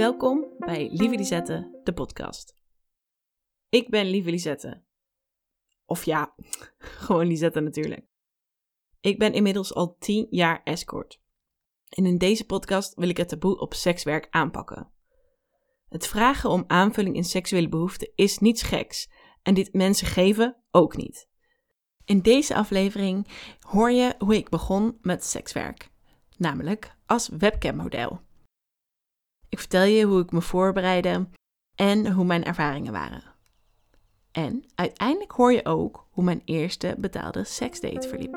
[0.00, 2.56] Welkom bij Lieve Lisette, de podcast.
[3.68, 4.82] Ik ben Lieve Lisette.
[5.84, 6.34] Of ja,
[6.78, 8.06] gewoon Lisette natuurlijk.
[9.00, 11.20] Ik ben inmiddels al 10 jaar escort.
[11.88, 14.90] En in deze podcast wil ik het taboe op sekswerk aanpakken.
[15.88, 19.10] Het vragen om aanvulling in seksuele behoeften is niets geks
[19.42, 21.28] en dit mensen geven ook niet.
[22.04, 23.26] In deze aflevering
[23.60, 25.90] hoor je hoe ik begon met sekswerk,
[26.36, 28.28] namelijk als webcammodel.
[29.50, 31.28] Ik vertel je hoe ik me voorbereidde
[31.74, 33.22] en hoe mijn ervaringen waren.
[34.32, 38.34] En uiteindelijk hoor je ook hoe mijn eerste betaalde seksdate verliep.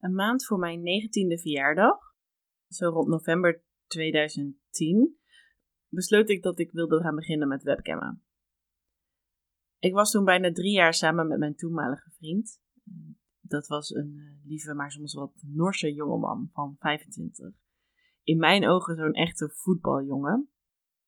[0.00, 1.98] Een maand voor mijn negentiende verjaardag,
[2.68, 5.18] zo rond november 2010,
[5.88, 8.29] besloot ik dat ik wilde gaan beginnen met webcammen.
[9.80, 12.60] Ik was toen bijna drie jaar samen met mijn toenmalige vriend.
[13.40, 17.54] Dat was een uh, lieve, maar soms wat Norse jongeman van 25.
[18.22, 20.48] In mijn ogen zo'n echte voetbaljongen.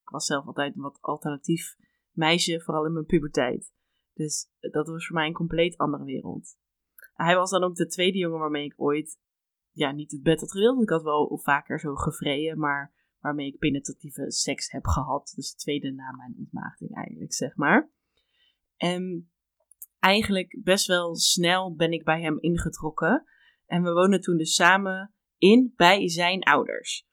[0.03, 1.77] Ik was zelf altijd een wat alternatief
[2.11, 3.73] meisje, vooral in mijn puberteit.
[4.13, 6.59] Dus dat was voor mij een compleet andere wereld.
[7.15, 9.21] Hij was dan ook de tweede jongen waarmee ik ooit
[9.71, 10.83] ja, niet het bed had gedeeld.
[10.83, 15.33] Ik had wel vaker zo gevreden, maar waarmee ik penetratieve seks heb gehad.
[15.37, 17.91] Dus de tweede na mijn ontmaagding eigenlijk, zeg maar.
[18.83, 19.31] En
[19.99, 23.25] eigenlijk best wel snel ben ik bij hem ingetrokken.
[23.67, 27.07] En we woonden toen dus samen in bij zijn ouders.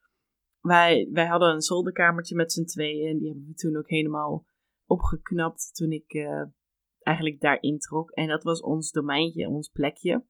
[0.60, 3.08] Wij, wij hadden een zolderkamertje met z'n tweeën.
[3.08, 4.46] En die hebben we toen ook helemaal
[4.86, 6.44] opgeknapt toen ik uh,
[6.98, 8.10] eigenlijk daar introk.
[8.10, 10.24] En dat was ons domeintje, ons plekje.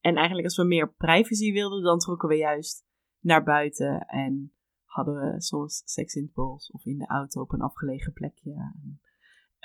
[0.00, 2.84] En eigenlijk als we meer privacy wilden, dan trokken we juist
[3.20, 4.00] naar buiten.
[4.00, 4.52] En
[4.84, 8.72] hadden we soms seks in het bos of in de auto op een afgelegen plekje.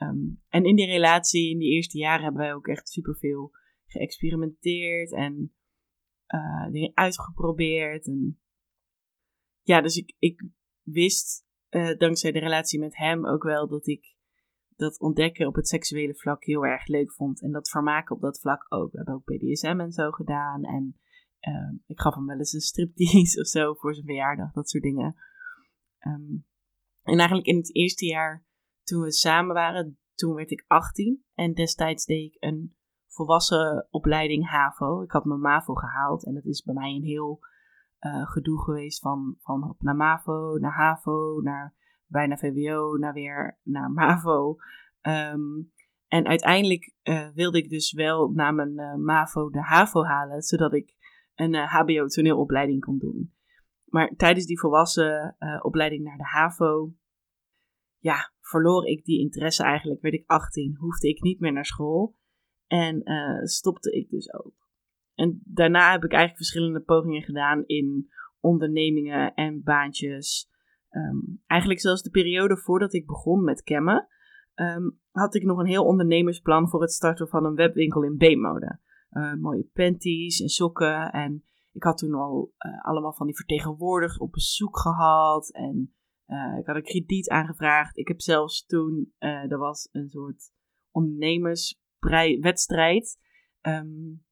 [0.01, 0.17] Ehm,
[0.49, 3.51] en in die relatie, in die eerste jaren, hebben wij ook echt superveel
[3.85, 5.53] geëxperimenteerd en
[6.27, 8.07] uh, dingen uitgeprobeerd.
[8.07, 8.39] En
[9.61, 10.43] ja, dus ik, ik
[10.81, 14.15] wist uh, dankzij de relatie met hem ook wel dat ik
[14.75, 17.41] dat ontdekken op het seksuele vlak heel erg leuk vond.
[17.41, 18.91] En dat vermaken op dat vlak ook.
[18.91, 20.63] We hebben ook BDSM en zo gedaan.
[20.63, 20.99] En
[21.41, 24.83] uh, ik gaf hem wel eens een striptease of zo voor zijn verjaardag, dat soort
[24.83, 25.15] dingen.
[26.07, 26.45] Um,
[27.01, 28.45] en eigenlijk in het eerste jaar
[28.91, 32.75] toen we samen waren, toen werd ik 18 en destijds deed ik een
[33.07, 35.01] volwassen opleiding HAVO.
[35.01, 37.39] Ik had mijn MAVO gehaald en dat is bij mij een heel
[37.99, 41.73] uh, gedoe geweest van, van naar MAVO, naar HAVO, naar
[42.05, 44.55] bijna VWO, naar weer naar MAVO.
[45.01, 45.71] Um,
[46.07, 50.73] en uiteindelijk uh, wilde ik dus wel na mijn uh, MAVO de HAVO halen, zodat
[50.73, 50.95] ik
[51.35, 53.33] een HBO toneelopleiding kon doen.
[53.85, 56.93] Maar tijdens die volwassen opleiding naar de HAVO
[58.01, 60.01] ja, verloor ik die interesse eigenlijk.
[60.01, 62.15] Werd ik 18, hoefde ik niet meer naar school.
[62.67, 64.53] En uh, stopte ik dus ook.
[65.15, 68.09] En daarna heb ik eigenlijk verschillende pogingen gedaan in
[68.39, 70.49] ondernemingen en baantjes.
[70.89, 74.07] Um, eigenlijk zelfs de periode voordat ik begon met cammen,
[74.55, 78.79] um, had ik nog een heel ondernemersplan voor het starten van een webwinkel in B-mode.
[79.11, 81.11] Uh, mooie panties en sokken.
[81.11, 85.51] En ik had toen al uh, allemaal van die vertegenwoordigers op bezoek gehad.
[85.53, 85.93] En
[86.31, 87.97] uh, ik had een krediet aangevraagd.
[87.97, 90.51] Ik heb zelfs toen, uh, er was een soort
[90.91, 93.19] ondernemerswedstrijd.
[93.61, 94.23] Um,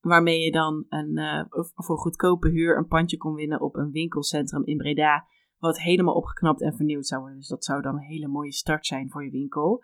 [0.00, 1.44] waarmee je dan een, uh,
[1.74, 5.26] voor goedkope huur een pandje kon winnen op een winkelcentrum in Breda.
[5.58, 7.38] Wat helemaal opgeknapt en vernieuwd zou worden.
[7.38, 9.82] Dus dat zou dan een hele mooie start zijn voor je winkel.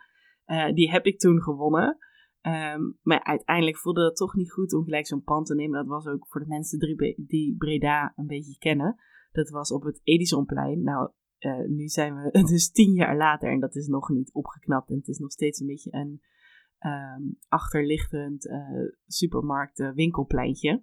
[0.74, 1.98] die heb ik toen gewonnen.
[2.42, 5.78] Um, maar uiteindelijk voelde dat toch niet goed om gelijk zo'n pand te nemen.
[5.78, 6.78] Dat was ook voor de mensen
[7.26, 8.96] die Breda een beetje kennen.
[9.32, 10.82] Dat was op het Edisonplein.
[10.82, 11.10] Nou,
[11.44, 14.90] uh, nu zijn we dus tien jaar later en dat is nog niet opgeknapt.
[14.90, 16.22] En het is nog steeds een beetje een
[16.86, 20.82] um, achterliggend uh, supermarkt uh, winkelpleintje.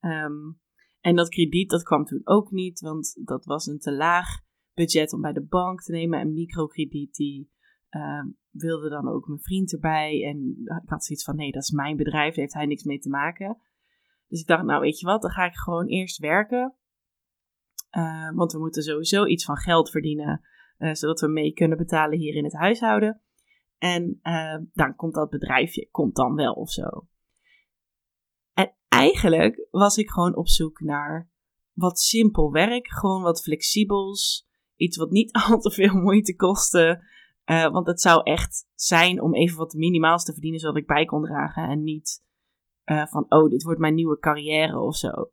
[0.00, 0.60] Um,
[1.00, 4.40] en dat krediet dat kwam toen ook niet, want dat was een te laag
[4.74, 6.20] budget om bij de bank te nemen.
[6.20, 7.50] En microkrediet die
[7.90, 10.24] uh, wilde dan ook mijn vriend erbij.
[10.24, 12.98] En ik had zoiets van, nee, dat is mijn bedrijf, daar heeft hij niks mee
[12.98, 13.58] te maken.
[14.28, 16.74] Dus ik dacht, nou weet je wat, dan ga ik gewoon eerst werken.
[17.96, 20.40] Uh, want we moeten sowieso iets van geld verdienen,
[20.78, 23.20] uh, zodat we mee kunnen betalen hier in het huishouden.
[23.78, 27.06] En uh, dan komt dat bedrijfje, komt dan wel of zo.
[28.52, 31.30] En eigenlijk was ik gewoon op zoek naar
[31.72, 37.02] wat simpel werk, gewoon wat flexibels, iets wat niet al te veel moeite kostte.
[37.44, 41.22] want het zou echt zijn om even wat minimaals te verdienen, zodat ik bij kon
[41.22, 42.24] dragen en niet
[42.84, 45.30] van, oh, dit wordt mijn nieuwe carrière of zo.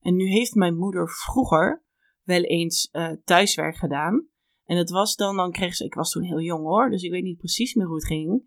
[0.00, 1.84] En nu heeft mijn moeder vroeger
[2.22, 4.28] wel eens uh, thuiswerk gedaan.
[4.64, 7.10] En het was dan, dan kreeg ze, ik was toen heel jong hoor, dus ik
[7.10, 8.42] weet niet precies meer hoe het ging.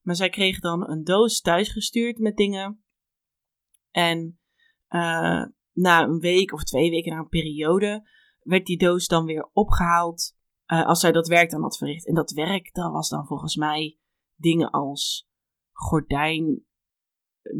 [0.00, 2.82] Maar zij kreeg dan een doos thuisgestuurd met dingen.
[3.90, 4.38] En
[4.88, 8.08] uh, na een week of twee weken, na een periode,
[8.42, 10.36] werd die doos dan weer opgehaald.
[10.66, 12.06] Uh, als zij dat werk dan had verricht.
[12.06, 13.98] En dat werk, dat was dan volgens mij
[14.36, 15.28] dingen als
[15.72, 16.64] gordijn,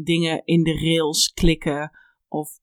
[0.03, 1.91] dingen in de rails klikken
[2.27, 2.59] of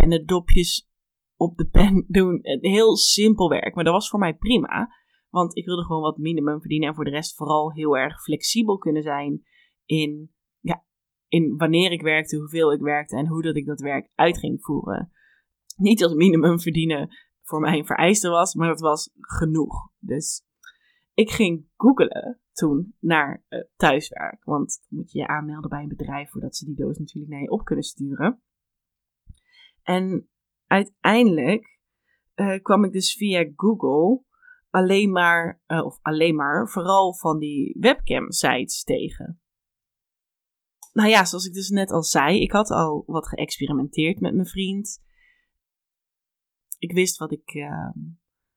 [0.00, 0.88] pennendopjes
[1.36, 2.38] op de pen doen.
[2.60, 4.88] Heel simpel werk, maar dat was voor mij prima.
[5.28, 8.78] Want ik wilde gewoon wat minimum verdienen en voor de rest vooral heel erg flexibel
[8.78, 9.42] kunnen zijn
[9.84, 10.84] in, ja,
[11.28, 14.64] in wanneer ik werkte, hoeveel ik werkte en hoe dat ik dat werk uit ging
[14.64, 15.10] voeren.
[15.76, 17.08] Niet als minimum verdienen
[17.42, 19.90] voor mij een vereiste was, maar dat was genoeg.
[19.98, 20.44] Dus
[21.14, 24.44] ik ging googelen toen naar uh, thuiswerk.
[24.44, 27.42] Want dan moet je je aanmelden bij een bedrijf voordat ze die doos natuurlijk naar
[27.42, 28.42] je op kunnen sturen.
[29.86, 30.28] En
[30.66, 31.80] uiteindelijk
[32.34, 34.24] uh, kwam ik dus via Google
[34.70, 39.40] alleen maar, uh, of alleen maar, vooral van die webcam sites tegen.
[40.92, 44.46] Nou ja, zoals ik dus net al zei, ik had al wat geëxperimenteerd met mijn
[44.46, 45.02] vriend.
[46.78, 47.90] Ik wist wat ik, uh,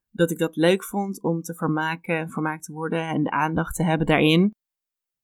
[0.10, 3.84] dat ik dat leuk vond om te vermaken, vermaakt te worden en de aandacht te
[3.84, 4.52] hebben daarin.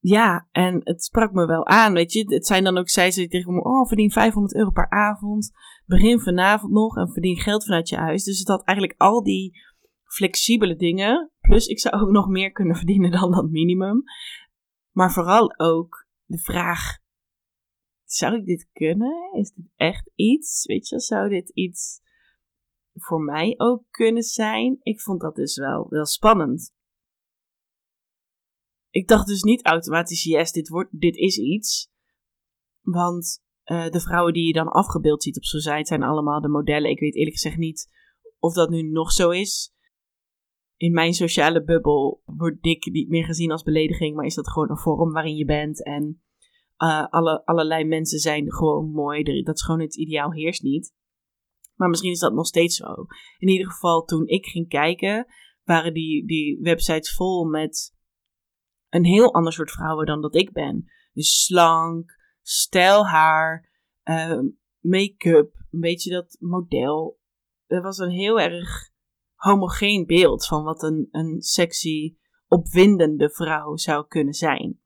[0.08, 2.34] Ja, en het sprak me wel aan, weet je.
[2.34, 5.52] Het zijn dan ook, zij ze tegen me, oh, verdien 500 euro per avond.
[5.86, 8.24] Begin vanavond nog en verdien geld vanuit je huis.
[8.24, 9.60] Dus het had eigenlijk al die
[10.04, 11.32] flexibele dingen.
[11.40, 14.04] Plus, ik zou ook nog meer kunnen verdienen dan dat minimum.
[14.92, 16.98] Maar vooral ook de vraag:
[18.04, 19.32] zou ik dit kunnen?
[19.34, 20.66] Is dit echt iets?
[20.66, 22.02] Weet je, zou dit iets
[22.94, 24.78] voor mij ook kunnen zijn?
[24.82, 26.75] Ik vond dat dus wel, wel spannend.
[28.96, 31.90] Ik dacht dus niet automatisch: yes, dit, wordt, dit is iets.
[32.82, 36.48] Want uh, de vrouwen die je dan afgebeeld ziet op zo'n site zijn allemaal de
[36.48, 36.90] modellen.
[36.90, 37.90] Ik weet eerlijk gezegd niet
[38.40, 39.76] of dat nu nog zo is
[40.78, 44.70] in mijn sociale bubbel wordt dik niet meer gezien als belediging, maar is dat gewoon
[44.70, 45.84] een vorm waarin je bent.
[45.84, 46.22] En
[46.78, 49.24] uh, alle, allerlei mensen zijn gewoon mooi.
[49.44, 50.94] Dat is gewoon het ideaal heerst niet.
[51.76, 52.94] Maar misschien is dat nog steeds zo.
[53.38, 55.26] In ieder geval, toen ik ging kijken,
[55.64, 57.95] waren die, die websites vol met
[58.96, 60.86] een heel ander soort vrouwen dan dat ik ben.
[61.14, 63.70] Dus slank, stijl haar,
[64.04, 64.40] uh,
[64.80, 67.20] make-up, een beetje dat model.
[67.68, 68.90] Dat was een heel erg
[69.36, 72.16] homogeen beeld van wat een, een sexy,
[72.48, 74.80] opwindende vrouw zou kunnen zijn.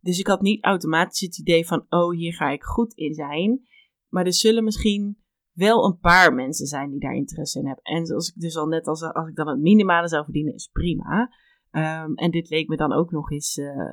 [0.00, 3.68] Dus ik had niet automatisch het idee van, oh, hier ga ik goed in zijn.
[4.08, 5.18] Maar er zullen misschien
[5.52, 7.84] wel een paar mensen zijn die daar interesse in hebben.
[7.84, 10.68] En zoals ik dus al net als, als ik dan het minimale zou verdienen, is
[10.72, 11.30] prima.
[11.76, 13.92] Um, en dit leek me dan ook nog eens, uh,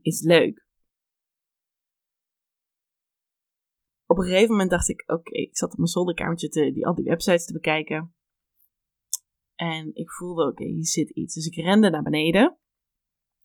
[0.00, 0.66] is, leuk.
[4.06, 6.94] Op een gegeven moment dacht ik, oké, ik zat op mijn zolderkamertje te, die, al
[6.94, 8.14] die websites te bekijken.
[9.54, 11.34] En ik voelde, oké, hier zit iets.
[11.34, 12.58] Dus ik rende naar beneden,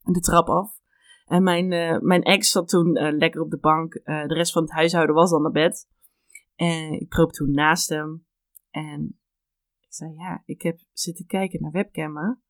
[0.03, 0.79] de trap af.
[1.25, 3.93] En mijn, uh, mijn ex zat toen uh, lekker op de bank.
[4.03, 5.89] De rest van het huishouden was al naar bed.
[6.55, 8.25] En ik kroop toen naast hem.
[8.69, 9.19] En
[9.79, 12.41] ik zei, ja, ik heb zitten kijken naar webcammen.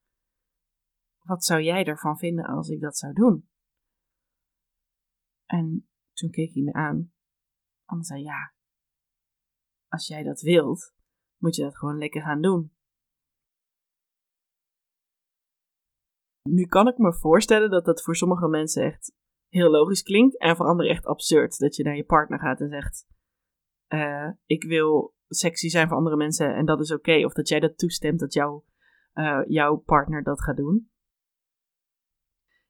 [1.28, 3.50] Wat zou jij ervan vinden als ik dat zou doen?
[5.46, 7.12] En toen keek hij me aan.
[7.86, 8.54] En zei, ja,
[9.88, 10.94] als jij dat wilt,
[11.38, 12.76] moet je dat gewoon lekker gaan doen.
[16.42, 19.14] Nu kan ik me voorstellen dat dat voor sommige mensen echt
[19.48, 21.58] heel logisch klinkt en voor anderen echt absurd.
[21.60, 23.08] Dat je naar je partner gaat en zegt:
[23.88, 27.26] uh, Ik wil sexy zijn voor andere mensen en dat is oké.
[27.26, 28.66] Of dat jij dat toestemt dat jouw,
[29.48, 30.92] jouw partner dat gaat doen.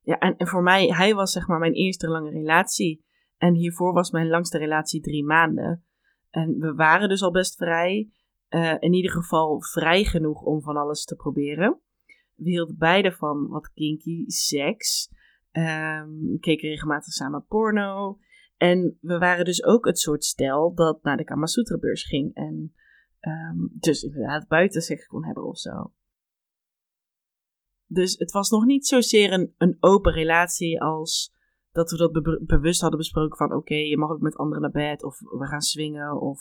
[0.07, 3.05] Ja, en, en voor mij, hij was zeg maar mijn eerste lange relatie.
[3.37, 5.85] En hiervoor was mijn langste relatie drie maanden.
[6.29, 8.11] En we waren dus al best vrij.
[8.49, 11.81] Uh, in ieder geval vrij genoeg om van alles te proberen.
[12.35, 15.09] We hielden beide van wat kinky seks.
[15.51, 18.19] Um, keken regelmatig samen porno.
[18.57, 22.35] En we waren dus ook het soort stel dat naar de Kamasutra beurs ging.
[22.35, 22.73] En
[23.19, 25.91] um, dus inderdaad buiten seks kon hebben of zo.
[27.88, 31.36] Dus het was nog niet zozeer een, een open relatie als
[31.72, 35.03] dat we dat bewust hadden besproken van oké, je mag ook met anderen naar bed
[35.03, 36.39] of we gaan swingen of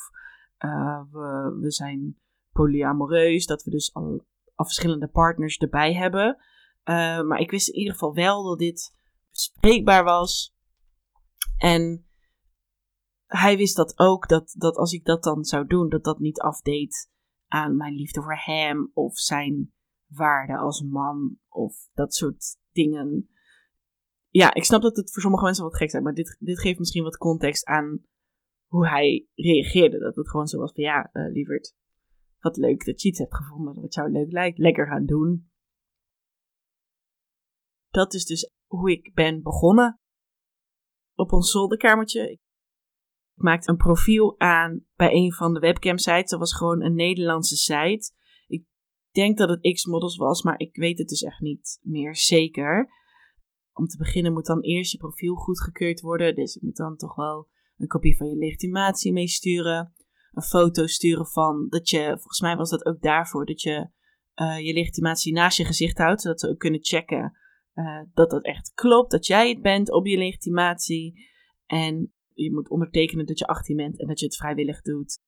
[0.59, 2.19] uh, we, we zijn
[2.53, 3.47] polyamoreus.
[3.47, 4.25] Dat we dus al
[4.57, 6.37] al verschillende partners erbij hebben.
[6.85, 8.95] Uh, maar ik wist in ieder geval wel dat dit
[9.31, 10.55] bespreekbaar was.
[11.57, 12.07] En
[13.27, 16.41] hij wist dat ook, dat, dat als ik dat dan zou doen, dat dat niet
[16.41, 17.11] afdeed
[17.47, 19.73] aan mijn liefde voor hem of zijn
[20.07, 23.31] waarde als man of dat soort dingen.
[24.29, 26.79] Ja, ik snap dat het voor sommige mensen wat gek is, maar dit, dit geeft
[26.79, 28.05] misschien wat context aan
[28.67, 29.99] hoe hij reageerde.
[29.99, 31.75] Dat het gewoon zo was van ja, uh, lieverd,
[32.39, 34.59] wat leuk dat je iets hebt gevonden wat jou leuk lijkt.
[34.59, 35.51] Lekker gaan doen.
[37.91, 40.01] Dat is dus hoe ik ben begonnen.
[41.15, 42.31] op ons zolderkamertje.
[42.31, 42.41] Ik
[43.35, 46.31] maakte een profiel aan bij een van de webcam sites.
[46.31, 48.13] Dat was gewoon een Nederlandse site.
[49.17, 52.91] Denk dat het X-Models was, maar ik weet het dus echt niet meer zeker.
[53.73, 56.35] Om te beginnen moet dan eerst je profiel goedgekeurd worden.
[56.35, 59.95] Dus ik moet dan toch wel een kopie van je legitimatie meesturen.
[60.33, 63.91] Een foto sturen van dat je, volgens mij was dat ook daarvoor, dat je
[64.35, 66.21] uh, je legitimatie naast je gezicht houdt.
[66.21, 67.37] Zodat ze ook kunnen checken
[67.75, 69.11] uh, dat dat echt klopt.
[69.11, 71.29] Dat jij het bent op je legitimatie.
[71.67, 75.19] En je moet ondertekenen dat je 18 bent en dat je het vrijwillig doet.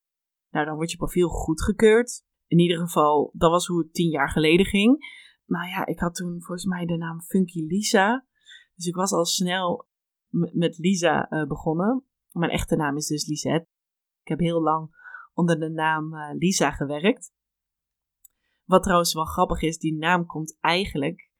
[0.50, 2.26] Nou, dan wordt je profiel goedgekeurd.
[2.48, 5.16] In ieder geval, dat was hoe het tien jaar geleden ging.
[5.46, 8.26] Nou ja, ik had toen volgens mij de naam Funky Lisa.
[8.74, 9.88] Dus ik was al snel
[10.52, 12.04] met Lisa uh, begonnen.
[12.30, 13.68] Mijn echte naam is dus Lisette.
[14.22, 14.96] Ik heb heel lang
[15.34, 17.32] onder de naam uh, Lisa gewerkt.
[18.64, 21.30] Wat trouwens wel grappig is, die naam komt eigenlijk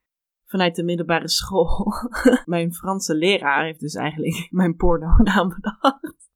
[0.45, 1.93] vanuit de middelbare school.
[2.45, 6.31] mijn Franse leraar heeft dus eigenlijk mijn porno-naam bedacht.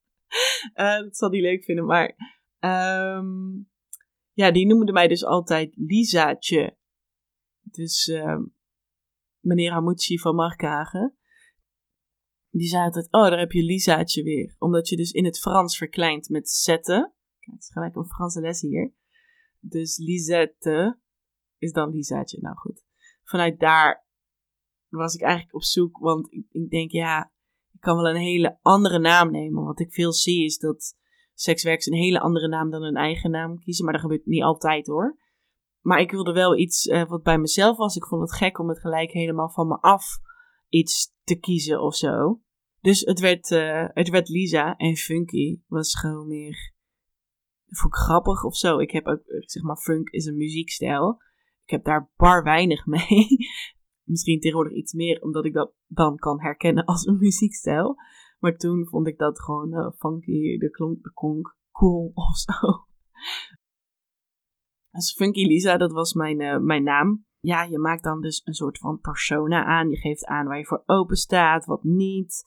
[0.74, 2.14] Uh, dat zal hij leuk vinden, maar
[3.16, 3.70] um,
[4.32, 6.76] ja, die noemde mij dus altijd Lisaatje.
[7.60, 8.38] Dus uh,
[9.38, 11.16] meneer Hamucci van Markhagen.
[12.50, 14.54] Die zei altijd, oh, daar heb je Lisaatje weer.
[14.58, 17.14] Omdat je dus in het Frans verkleint met zetten.
[17.38, 18.94] Kijk, het is gelijk een Franse les hier.
[19.60, 21.00] Dus Lisette
[21.58, 22.38] is dan Lisaatje.
[22.40, 22.84] Nou goed.
[23.22, 24.06] Vanuit daar
[24.88, 25.98] was ik eigenlijk op zoek.
[25.98, 27.32] Want ik denk, ja,
[27.72, 29.64] ik kan wel een hele andere naam nemen.
[29.64, 30.96] Wat ik veel zie is dat
[31.34, 33.84] sekswerkers een hele andere naam dan hun eigen naam kiezen.
[33.84, 35.18] Maar dat gebeurt niet altijd hoor.
[35.80, 37.96] Maar ik wilde wel iets uh, wat bij mezelf was.
[37.96, 40.04] Ik vond het gek om het gelijk helemaal van me af
[40.68, 42.40] iets te kiezen of zo.
[42.80, 46.72] Dus het werd, uh, het werd Lisa en Funky was gewoon meer.
[47.66, 48.78] Vond ik grappig of zo.
[48.78, 51.22] Ik heb ook, zeg maar, funk is een muziekstijl.
[51.64, 53.26] Ik heb daar bar weinig mee.
[54.12, 57.96] Misschien tegenwoordig iets meer, omdat ik dat dan kan herkennen als een muziekstijl.
[58.42, 62.52] Maar toen vond ik dat gewoon uh, funky, de klonk, de konk, cool of zo.
[64.90, 67.24] Dus Funky Lisa, dat was mijn, uh, mijn naam.
[67.40, 69.90] Ja, je maakt dan dus een soort van persona aan.
[69.90, 72.44] Je geeft aan waar je voor open staat, wat niet.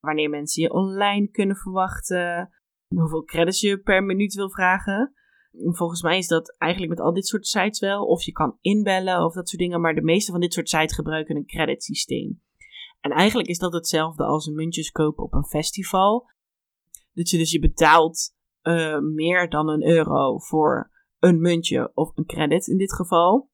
[0.00, 2.50] Wanneer mensen je online kunnen verwachten.
[2.94, 5.12] Hoeveel credits je per minuut wil vragen.
[5.50, 8.04] Volgens mij is dat eigenlijk met al dit soort sites wel.
[8.04, 9.80] Of je kan inbellen of dat soort dingen.
[9.80, 12.41] Maar de meeste van dit soort sites gebruiken een creditsysteem.
[13.02, 16.30] En eigenlijk is dat hetzelfde als een muntjes kopen op een festival.
[17.12, 22.26] Dat je dus je betaalt uh, meer dan een euro voor een muntje of een
[22.26, 23.50] credit in dit geval.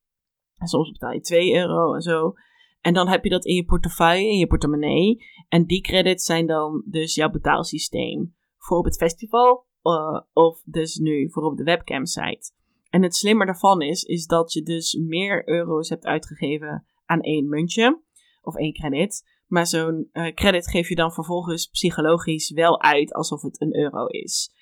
[0.56, 2.32] En soms betaal je 2 euro en zo.
[2.80, 5.24] En dan heb je dat in je portefeuille, in je portemonnee.
[5.48, 8.36] En die credits zijn dan dus jouw betaalsysteem.
[8.56, 12.52] Voor op het festival uh, of dus nu voor op de webcam site.
[12.90, 17.48] En het slimmer daarvan is, is dat je dus meer euro's hebt uitgegeven aan één
[17.48, 18.02] muntje
[18.42, 19.37] of één credit.
[19.48, 24.06] Maar zo'n uh, credit geef je dan vervolgens psychologisch wel uit alsof het een euro
[24.06, 24.52] is.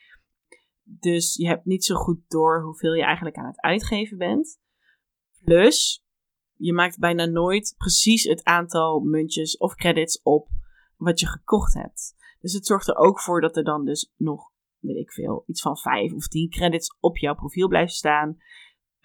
[0.83, 4.59] Dus je hebt niet zo goed door hoeveel je eigenlijk aan het uitgeven bent.
[5.45, 6.05] Plus,
[6.57, 10.49] je maakt bijna nooit precies het aantal muntjes of credits op
[10.97, 12.15] wat je gekocht hebt.
[12.41, 15.61] Dus het zorgt er ook voor dat er dan dus nog, weet ik veel, iets
[15.61, 18.37] van 5 of 10 credits op jouw profiel blijven staan.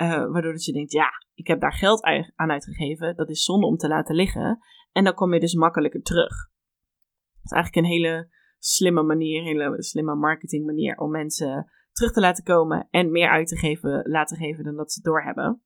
[0.01, 2.03] Uh, waardoor dat je denkt, ja, ik heb daar geld
[2.36, 3.15] aan uitgegeven.
[3.15, 4.60] Dat is zonde om te laten liggen.
[4.91, 6.50] En dan kom je dus makkelijker terug.
[7.34, 8.29] Dat is eigenlijk een hele
[8.60, 13.29] slimme manier, een hele slimme marketing manier om mensen terug te laten komen en meer
[13.29, 15.63] uit te geven, laten geven dan dat ze doorhebben.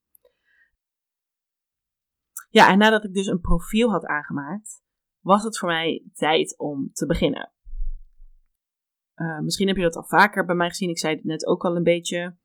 [2.49, 4.83] Ja, en nadat ik dus een profiel had aangemaakt,
[5.19, 7.51] was het voor mij tijd om te beginnen.
[9.15, 10.89] Uh, misschien heb je dat al vaker bij mij gezien.
[10.89, 12.37] Ik zei het net ook al een beetje.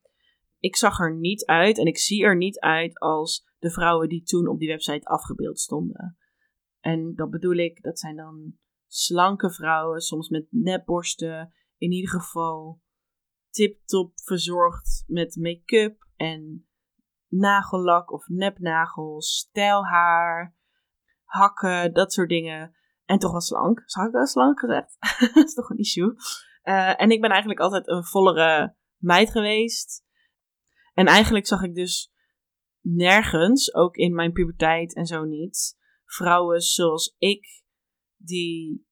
[0.61, 4.23] Ik zag er niet uit en ik zie er niet uit als de vrouwen die
[4.23, 6.17] toen op die website afgebeeld stonden.
[6.79, 8.53] En dat bedoel ik, dat zijn dan
[8.87, 11.53] slanke vrouwen, soms met nepborsten.
[11.77, 12.81] In ieder geval
[13.49, 16.67] tip-top verzorgd met make-up en
[17.27, 20.55] nagellak of nepnagels, stijlhaar,
[21.23, 22.75] hakken, dat soort dingen.
[23.05, 23.83] En toch wel slank.
[23.85, 24.97] Zou ik wel slank gezegd?
[25.33, 26.13] dat is toch een issue.
[26.63, 30.09] Uh, en ik ben eigenlijk altijd een vollere meid geweest.
[30.93, 32.11] En eigenlijk zag ik dus
[32.81, 37.63] nergens, ook in mijn puberteit en zo niet, vrouwen zoals ik
[38.17, 38.85] die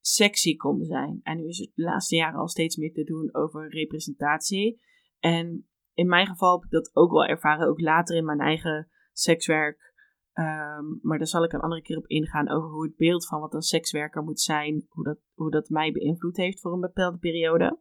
[0.00, 1.20] sexy konden zijn.
[1.22, 4.80] En nu is het de laatste jaren al steeds meer te doen over representatie.
[5.18, 8.88] En in mijn geval heb ik dat ook wel ervaren, ook later in mijn eigen
[9.12, 9.94] sekswerk.
[10.34, 13.40] Um, maar daar zal ik een andere keer op ingaan over hoe het beeld van
[13.40, 17.18] wat een sekswerker moet zijn, hoe dat, hoe dat mij beïnvloed heeft voor een bepaalde
[17.18, 17.80] periode.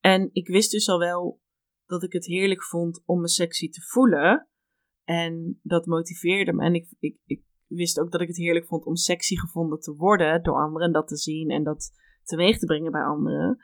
[0.00, 1.40] En ik wist dus al wel
[1.88, 4.48] dat ik het heerlijk vond om me sexy te voelen.
[5.04, 6.64] En dat motiveerde me.
[6.64, 9.94] En ik, ik, ik wist ook dat ik het heerlijk vond om sexy gevonden te
[9.94, 10.86] worden door anderen.
[10.86, 11.92] En dat te zien en dat
[12.22, 13.58] teweeg te brengen bij anderen.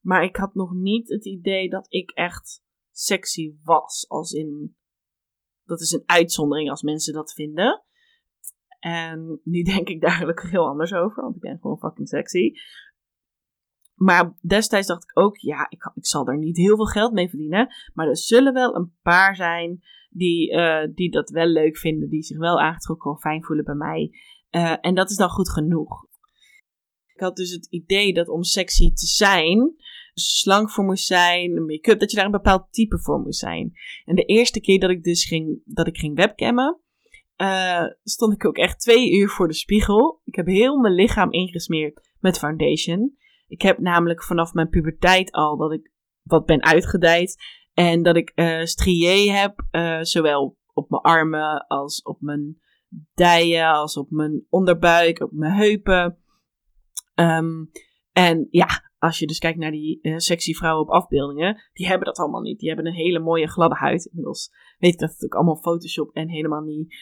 [0.00, 4.08] Maar ik had nog niet het idee dat ik echt sexy was.
[4.08, 4.76] Als in,
[5.64, 7.84] dat is een uitzondering als mensen dat vinden.
[8.78, 12.52] En nu denk ik daar heel anders over, want ik ben gewoon fucking sexy.
[13.96, 17.28] Maar destijds dacht ik ook, ja, ik, ik zal er niet heel veel geld mee
[17.28, 17.74] verdienen.
[17.94, 22.22] Maar er zullen wel een paar zijn die, uh, die dat wel leuk vinden, die
[22.22, 24.10] zich wel aangetrokken of fijn voelen bij mij.
[24.50, 26.06] Uh, en dat is dan goed genoeg.
[27.14, 29.74] Ik had dus het idee dat om sexy te zijn,
[30.14, 33.72] slank voor moest zijn, make-up, dat je daar een bepaald type voor moest zijn.
[34.04, 36.80] En de eerste keer dat ik dus ging, dat ik ging webcammen,
[37.36, 40.20] uh, stond ik ook echt twee uur voor de spiegel.
[40.24, 43.16] Ik heb heel mijn lichaam ingesmeerd met foundation.
[43.48, 47.36] Ik heb namelijk vanaf mijn puberteit al dat ik wat ben uitgedijd.
[47.72, 52.60] En dat ik uh, strié heb, uh, zowel op mijn armen als op mijn
[53.14, 56.18] dijen, als op mijn onderbuik, op mijn heupen.
[57.14, 57.70] Um,
[58.12, 58.66] en ja,
[58.98, 62.40] als je dus kijkt naar die uh, sexy vrouwen op afbeeldingen, die hebben dat allemaal
[62.40, 62.58] niet.
[62.58, 64.04] Die hebben een hele mooie gladde huid.
[64.04, 66.94] Inmiddels weet ik dat het ook allemaal Photoshop en helemaal niet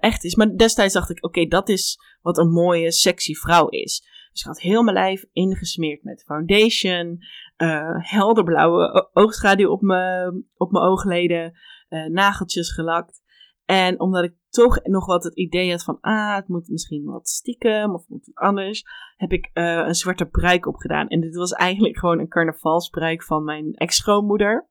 [0.00, 0.34] echt is.
[0.34, 4.04] Maar destijds dacht ik, oké, dat is wat een mooie, sexy vrouw is.
[4.30, 7.18] Dus ik had heel mijn lijf ingesmeerd met foundation,
[7.56, 11.52] uh, helderblauwe oogschaduw op mijn op mijn oogleden,
[12.08, 13.22] nageltjes gelakt.
[13.64, 17.28] En omdat ik toch nog wat het idee had van, ah, het moet misschien wat
[17.28, 18.84] stiekem of moet anders,
[19.16, 21.08] heb ik uh, een zwarte pruik opgedaan.
[21.08, 24.68] En dit was eigenlijk gewoon een carnavalspruik van mijn ex-schoonmoeder.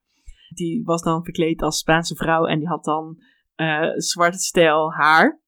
[0.50, 3.18] Die was dan verkleed als Spaanse vrouw en die had dan
[3.56, 5.42] uh, zwart stijl haar.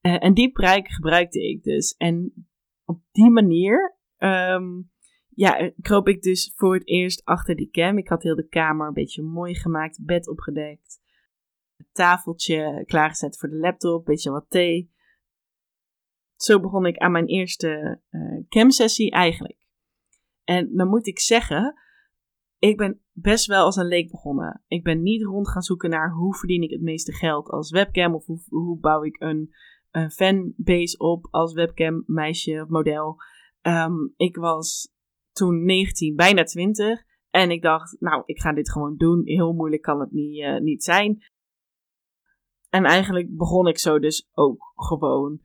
[0.00, 1.94] En die pruik gebruikte ik dus.
[1.96, 2.46] En
[2.84, 4.90] op die manier um,
[5.28, 7.98] ja, kroop ik dus voor het eerst achter die cam.
[7.98, 11.00] Ik had heel de kamer een beetje mooi gemaakt, bed opgedekt
[11.92, 14.90] tafeltje klaargezet voor de laptop, beetje wat thee.
[16.36, 19.66] Zo begon ik aan mijn eerste uh, cam-sessie eigenlijk.
[20.44, 21.74] En dan moet ik zeggen,
[22.58, 24.62] ik ben best wel als een leek begonnen.
[24.66, 28.14] Ik ben niet rond gaan zoeken naar hoe verdien ik het meeste geld als webcam
[28.14, 29.54] of hoe, hoe bouw ik een,
[29.92, 33.16] een fanbase op als webcam meisje of model.
[33.62, 34.92] Um, ik was
[35.32, 37.02] toen 19, bijna 20.
[37.30, 39.22] En ik dacht, nou, ik ga dit gewoon doen.
[39.24, 41.22] Heel moeilijk kan het niet, uh, niet zijn.
[42.68, 45.40] En eigenlijk begon ik zo dus ook gewoon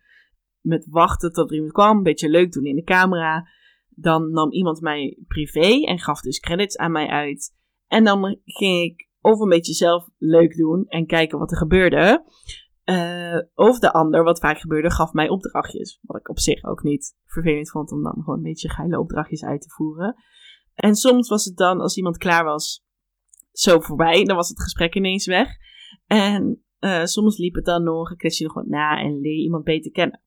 [0.62, 3.48] met wachten tot er iemand kwam, een beetje leuk doen in de camera.
[3.90, 7.56] Dan nam iemand mij privé en gaf dus credits aan mij uit.
[7.88, 12.24] En dan ging ik of een beetje zelf leuk doen en kijken wat er gebeurde.
[12.90, 16.00] Uh, of de ander, wat vaak gebeurde, gaf mij opdrachtjes.
[16.02, 19.44] Wat ik op zich ook niet vervelend vond om dan gewoon een beetje geile opdrachtjes
[19.44, 20.16] uit te voeren.
[20.74, 22.86] En soms was het dan, als iemand klaar was,
[23.52, 24.24] zo voorbij.
[24.24, 25.48] Dan was het gesprek ineens weg.
[26.06, 29.64] En uh, soms liep het dan nog, ik je nog wat na en leer iemand
[29.64, 30.22] beter kennen.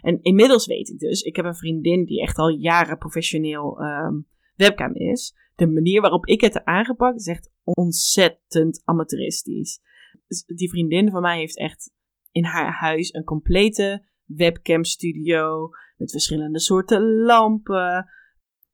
[0.00, 4.26] En inmiddels weet ik dus, ik heb een vriendin die echt al jaren professioneel um,
[4.54, 5.34] webcam is.
[5.54, 9.80] De manier waarop ik het heb aangepakt is echt ontzettend amateuristisch.
[10.26, 11.92] Dus die vriendin van mij heeft echt
[12.34, 18.10] in haar huis een complete webcam studio met verschillende soorten lampen,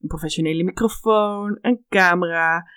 [0.00, 2.70] een professionele microfoon, een camera.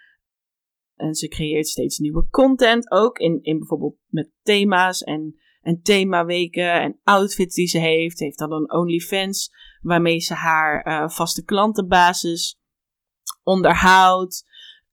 [0.96, 3.18] En ze creëert steeds nieuwe content ook.
[3.18, 8.20] In, in bijvoorbeeld met thema's en, en themaweken en outfits die ze heeft.
[8.20, 12.60] Heeft dan een OnlyFans waarmee ze haar uh, vaste klantenbasis
[13.44, 14.46] onderhoudt.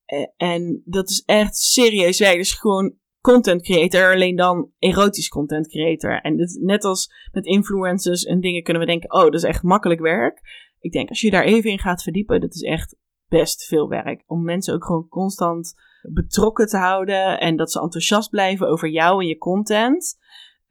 [0.07, 2.37] Uh, en dat is echt serieus werk.
[2.37, 6.21] Dus gewoon content creator, alleen dan erotisch content creator.
[6.21, 9.63] En dit, net als met influencers en dingen kunnen we denken, oh, dat is echt
[9.63, 10.41] makkelijk werk.
[10.81, 12.97] Ik denk, als je daar even in gaat verdiepen, dat is echt
[13.29, 14.23] best veel werk.
[14.27, 19.21] Om mensen ook gewoon constant betrokken te houden en dat ze enthousiast blijven over jou
[19.21, 20.19] en je content.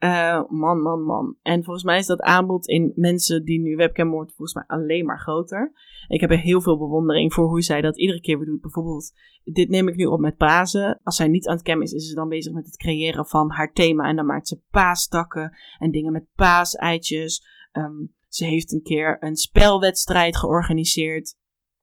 [0.04, 1.36] Uh, man, man, man.
[1.42, 5.04] En volgens mij is dat aanbod in mensen die nu webcam worden volgens mij alleen
[5.04, 5.72] maar groter.
[6.08, 8.60] Ik heb heel veel bewondering voor hoe zij dat iedere keer weer doet.
[8.60, 9.12] Bijvoorbeeld,
[9.44, 11.00] dit neem ik nu op met Pasen.
[11.02, 13.50] Als zij niet aan het cam is, is ze dan bezig met het creëren van
[13.50, 14.08] haar thema.
[14.08, 17.46] En dan maakt ze paastakken en dingen met paaseitjes.
[17.72, 21.36] Um, ze heeft een keer een spelwedstrijd georganiseerd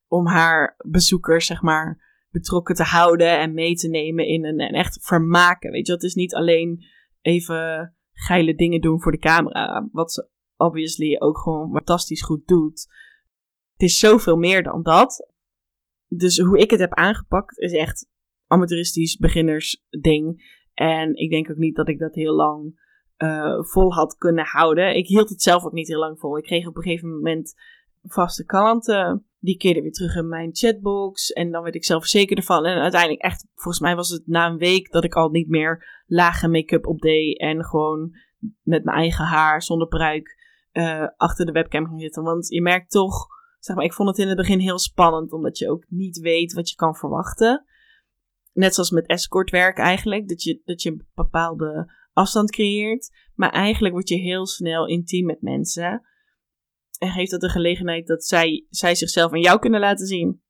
[0.08, 4.73] om haar bezoekers, zeg maar, betrokken te houden en mee te nemen in een, en
[4.73, 5.71] echt vermaken.
[5.71, 6.86] Weet je, dat is niet alleen
[7.21, 12.88] even geile dingen doen voor de camera, wat ze obviously ook gewoon fantastisch goed doet.
[13.71, 15.32] Het is zoveel meer dan dat.
[16.08, 18.10] Dus hoe ik het heb aangepakt is echt
[18.47, 20.56] amateuristisch beginners ding.
[20.73, 22.86] En ik denk ook niet dat ik dat heel lang
[23.17, 24.95] uh, vol had kunnen houden.
[24.95, 26.38] Ik hield het zelf ook niet heel lang vol.
[26.38, 27.53] Ik kreeg op een gegeven moment
[28.07, 29.25] vaste klanten.
[29.39, 31.31] Die keerden weer terug in mijn chatbox.
[31.31, 32.65] En dan werd ik zelf zeker ervan.
[32.65, 36.03] En uiteindelijk echt, volgens mij was het na een week dat ik al niet meer
[36.05, 37.39] lage make-up opdeed.
[37.39, 38.11] En gewoon
[38.61, 40.37] met mijn eigen haar, zonder pruik,
[40.71, 42.23] uh, achter de webcam gaan zitten.
[42.23, 43.27] Want je merkt toch,
[43.59, 46.53] zeg maar, ik vond het in het begin heel spannend, omdat je ook niet weet
[46.53, 47.65] wat je kan verwachten.
[48.53, 53.11] Net zoals met escortwerk eigenlijk, dat je, dat je een bepaalde afstand creëert.
[53.35, 56.01] Maar eigenlijk word je heel snel intiem met mensen.
[56.97, 60.41] En geeft dat de gelegenheid dat zij, zij zichzelf aan jou kunnen laten zien.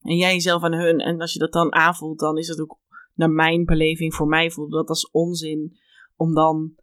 [0.00, 0.98] En jij jezelf aan hun.
[0.98, 2.78] En als je dat dan aanvoelt, dan is het ook
[3.14, 5.78] naar mijn beleving, voor mij voelde dat als onzin.
[6.16, 6.74] Om dan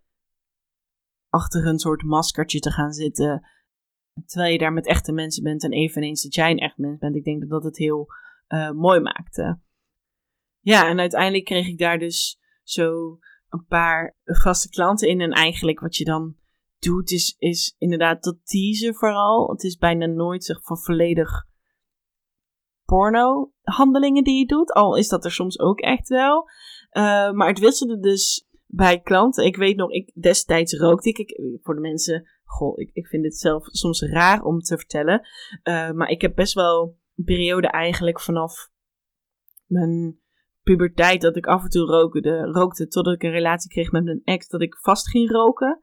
[1.29, 3.47] achter een soort maskertje te gaan zitten.
[4.25, 7.15] Terwijl je daar met echte mensen bent en eveneens dat jij een echt mens bent.
[7.15, 8.07] Ik denk dat dat het heel
[8.47, 9.59] uh, mooi maakte.
[10.59, 13.17] Ja, en uiteindelijk kreeg ik daar dus zo
[13.49, 15.21] een paar vaste klanten in.
[15.21, 16.35] En eigenlijk wat je dan
[16.79, 19.49] doet, is, is inderdaad dat teasen vooral.
[19.49, 21.45] Het is bijna nooit zeg van volledig
[22.85, 24.71] porno handelingen die je doet.
[24.71, 26.49] Al is dat er soms ook echt wel.
[26.91, 29.45] Uh, maar het wisselde dus bij klanten.
[29.45, 31.39] Ik weet nog, ik, destijds rookte ik.
[31.63, 35.27] voor de mensen, goh, ik, ik vind het zelf soms raar om te vertellen.
[35.63, 38.69] Uh, maar ik heb best wel een periode eigenlijk vanaf
[39.65, 40.19] mijn
[40.63, 44.21] puberteit dat ik af en toe rookte, rookte totdat ik een relatie kreeg met mijn
[44.23, 45.79] ex, dat ik vast ging roken.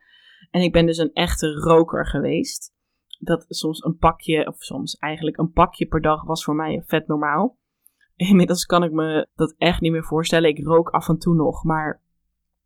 [0.51, 2.73] En ik ben dus een echte roker geweest.
[3.19, 7.07] Dat soms een pakje, of soms eigenlijk een pakje per dag was voor mij vet
[7.07, 7.59] normaal.
[8.17, 10.49] Inmiddels kan ik me dat echt niet meer voorstellen.
[10.49, 12.03] Ik rook af en toe nog, maar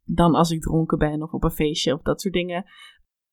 [0.04, 2.64] dan als ik dronken ben of op een feestje of dat soort dingen.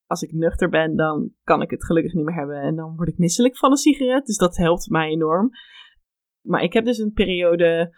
[0.07, 2.61] Als ik nuchter ben, dan kan ik het gelukkig niet meer hebben.
[2.61, 4.25] En dan word ik misselijk van een sigaret.
[4.25, 5.49] Dus dat helpt mij enorm.
[6.41, 7.95] Maar ik heb dus een periode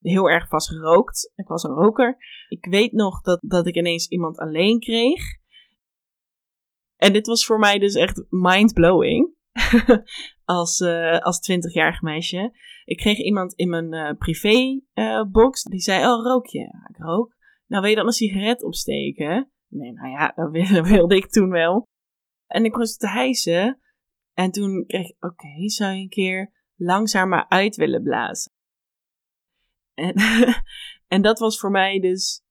[0.00, 1.32] heel erg vast gerookt.
[1.34, 2.16] Ik was een roker.
[2.48, 5.38] Ik weet nog dat, dat ik ineens iemand alleen kreeg.
[7.00, 9.34] En dit was voor mij dus echt mind-blowing.
[10.44, 12.52] als, uh, als 20-jarig meisje.
[12.84, 15.64] Ik kreeg iemand in mijn uh, privébox.
[15.64, 16.58] Uh, die zei: Oh, rook je?
[16.58, 17.36] Ja, ik rook.
[17.66, 19.50] Nou, wil je dan een sigaret opsteken?
[19.68, 20.32] Nee, nou ja,
[20.74, 21.88] dat wilde ik toen wel.
[22.46, 23.80] En ik was te hijsen.
[24.34, 28.52] En toen kreeg ik: Oké, zou je een keer langzaam maar uit willen blazen?
[29.94, 30.14] En,
[31.14, 32.42] en dat was voor mij dus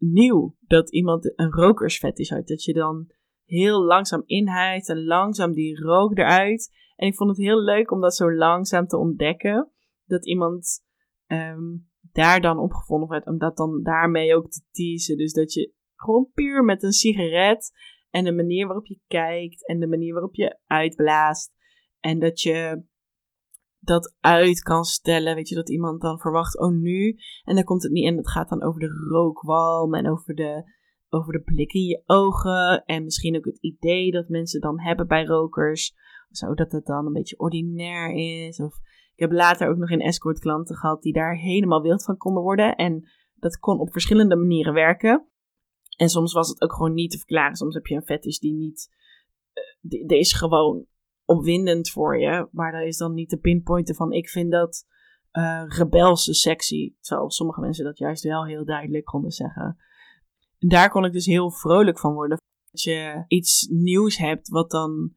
[0.00, 0.56] nieuw.
[0.60, 2.46] Dat iemand een rokersfetish had.
[2.46, 3.12] Dat je dan
[3.44, 6.70] heel langzaam inhijt en langzaam die rook eruit.
[6.96, 9.70] En ik vond het heel leuk om dat zo langzaam te ontdekken.
[10.04, 10.84] Dat iemand
[11.26, 13.26] um, daar dan opgevonden werd.
[13.26, 15.16] Om dat dan daarmee ook te teasen.
[15.16, 17.72] Dus dat je gewoon puur met een sigaret
[18.10, 21.52] en de manier waarop je kijkt en de manier waarop je uitblaast.
[22.00, 22.82] En dat je
[23.80, 25.34] dat uit kan stellen.
[25.34, 27.16] Weet je, dat iemand dan verwacht, oh nu.
[27.44, 30.72] En dan komt het niet en het gaat dan over de rookwalm en over de,
[31.08, 32.84] over de blik in je ogen.
[32.84, 35.94] En misschien ook het idee dat mensen dan hebben bij rokers.
[36.30, 38.60] Zodat het dan een beetje ordinair is.
[38.60, 38.74] Of
[39.14, 42.42] ik heb later ook nog een escort klanten gehad die daar helemaal wild van konden
[42.42, 42.76] worden.
[42.76, 45.28] En dat kon op verschillende manieren werken.
[45.96, 47.56] En soms was het ook gewoon niet te verklaren.
[47.56, 48.88] Soms heb je een fetish die niet.
[49.82, 50.86] Uh, is gewoon
[51.30, 52.48] opwindend voor je.
[52.52, 54.86] Maar dat is dan niet te pinpointen van ik vind dat
[55.32, 56.94] uh, rebelse sexy.
[57.00, 59.76] Terwijl sommige mensen dat juist wel heel duidelijk konden zeggen.
[60.58, 62.38] En daar kon ik dus heel vrolijk van worden.
[62.72, 65.14] Als je iets nieuws hebt wat dan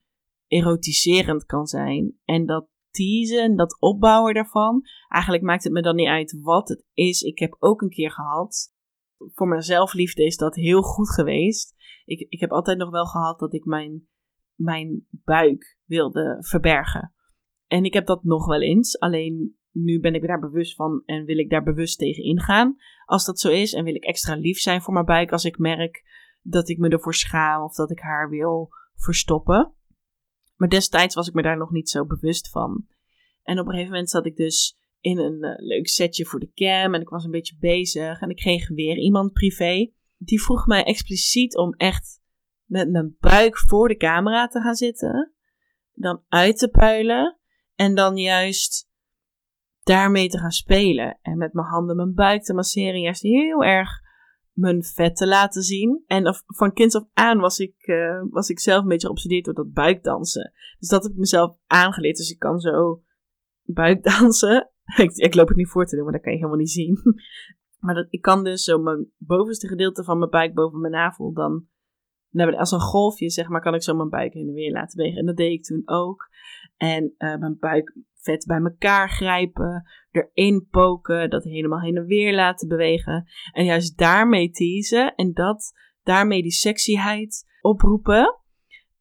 [0.48, 2.18] erotiserend kan zijn.
[2.26, 4.82] En dat teasen, dat opbouwen daarvan.
[5.08, 7.22] Eigenlijk maakt het me dan niet uit wat het is.
[7.22, 8.74] Ik heb ook een keer gehad.
[9.18, 11.76] Voor mezelf liefde is dat heel goed geweest.
[12.06, 14.08] Ik, ik heb altijd nog wel gehad dat ik mijn
[14.56, 17.14] mijn buik wilde verbergen.
[17.68, 21.26] En ik heb dat nog wel eens, alleen nu ben ik daar bewust van en
[21.26, 22.76] wil ik daar bewust tegen ingaan.
[23.06, 25.58] Als dat zo is en wil ik extra lief zijn voor mijn buik als ik
[25.58, 26.04] merk
[26.42, 29.74] dat ik me ervoor schaam of dat ik haar wil verstoppen.
[30.56, 32.86] Maar destijds was ik me daar nog niet zo bewust van.
[33.44, 36.52] En op een gegeven moment zat ik dus in een uh, leuk setje voor de
[36.54, 39.92] cam en ik was een beetje bezig en ik kreeg weer iemand privé.
[40.18, 42.22] Die vroeg mij expliciet om echt
[42.74, 45.34] met mijn buik voor de camera te gaan zitten,
[45.94, 47.38] dan uit te puilen
[47.76, 48.90] en dan juist
[49.84, 51.20] daarmee te gaan spelen.
[51.22, 54.02] En met mijn handen mijn buik te masseren, juist heel erg
[54.52, 56.04] mijn vet te laten zien.
[56.06, 59.54] En van kinds af aan was ik, uh, was ik zelf een beetje geobsedeerd door
[59.54, 60.54] dat buikdansen.
[60.80, 62.18] Dus dat heb ik mezelf aangeleerd.
[62.18, 63.04] Dus ik kan zo
[63.64, 64.70] buikdansen.
[64.98, 67.00] ik, ik loop het niet voor te doen, maar dat kan je helemaal niet zien.
[67.86, 71.34] maar dat, ik kan dus zo mijn bovenste gedeelte van mijn buik boven mijn navel
[71.34, 71.68] dan
[72.34, 75.20] als een golfje, zeg maar, kan ik zo mijn buik heen en weer laten bewegen.
[75.20, 76.30] En dat deed ik toen ook.
[76.78, 82.36] En uh, mijn buik vet bij elkaar grijpen, erin poken, dat helemaal heen en weer
[82.36, 83.26] laten bewegen.
[83.52, 85.72] En juist daarmee teasen en dat,
[86.04, 88.38] daarmee die sexyheid oproepen.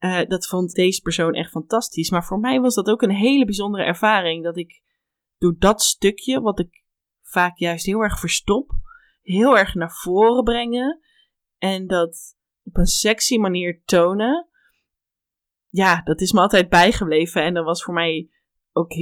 [0.00, 2.10] Uh, dat vond deze persoon echt fantastisch.
[2.10, 4.44] Maar voor mij was dat ook een hele bijzondere ervaring.
[4.44, 4.82] Dat ik
[5.38, 6.84] door dat stukje, wat ik
[7.22, 8.70] vaak juist heel erg verstop,
[9.22, 11.00] heel erg naar voren brengen
[11.58, 14.48] en dat op een sexy manier tonen,
[15.68, 17.42] ja, dat is me altijd bijgebleven.
[17.42, 18.30] En dat was voor mij
[18.72, 18.92] ook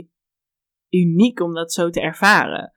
[0.88, 2.72] uniek om dat zo te ervaren.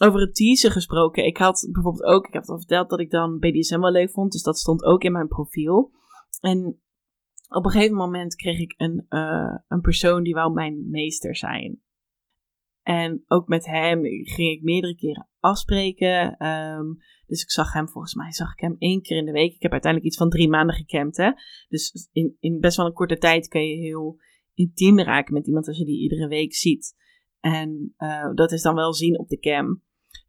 [0.00, 3.38] Over het teasen gesproken, ik had bijvoorbeeld ook, ik heb al verteld dat ik dan
[3.38, 5.92] BDSM wel leuk vond, dus dat stond ook in mijn profiel.
[6.40, 6.80] En
[7.48, 11.82] op een gegeven moment kreeg ik een, uh, een persoon die wou mijn meester zijn.
[12.88, 16.46] En ook met hem ging ik meerdere keren afspreken.
[16.46, 16.96] Um,
[17.26, 19.54] dus ik zag hem, volgens mij zag ik hem één keer in de week.
[19.54, 21.16] Ik heb uiteindelijk iets van drie maanden gecampt.
[21.68, 24.20] Dus in, in best wel een korte tijd kun je heel
[24.54, 26.94] intiem raken met iemand als je die iedere week ziet.
[27.40, 29.82] En uh, dat is dan wel zien op de cam.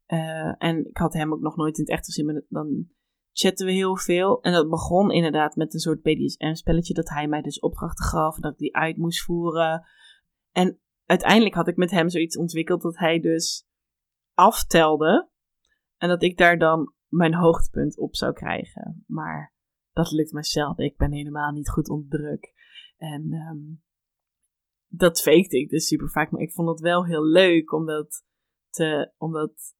[0.07, 2.87] Uh, en ik had hem ook nog nooit in het echt gezien, maar dan
[3.31, 4.41] chatten we heel veel.
[4.41, 8.41] En dat begon inderdaad met een soort BDSM-spelletje dat hij mij dus opdrachten gaf en
[8.41, 9.85] dat ik die uit moest voeren.
[10.51, 13.67] En uiteindelijk had ik met hem zoiets ontwikkeld dat hij dus
[14.33, 15.29] aftelde
[15.97, 19.03] en dat ik daar dan mijn hoogtepunt op zou krijgen.
[19.07, 19.53] Maar
[19.91, 20.85] dat lukt mij zelden.
[20.85, 22.53] Ik ben helemaal niet goed onder druk.
[22.97, 23.83] En um,
[24.87, 26.31] dat fakte ik dus super vaak.
[26.31, 28.25] Maar ik vond het wel heel leuk om dat,
[28.69, 29.75] te, om dat,